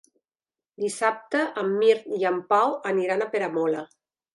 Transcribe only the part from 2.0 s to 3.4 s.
i en Pau aniran a